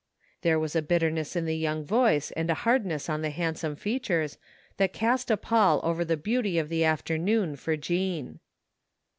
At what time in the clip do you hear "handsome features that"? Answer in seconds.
3.29-4.93